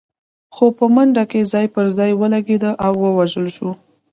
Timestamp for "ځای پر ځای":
1.53-2.11